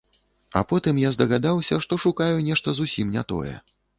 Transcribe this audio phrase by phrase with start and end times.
[0.59, 3.55] А потым я здагадаўся, што шукаю нешта зусім не тое!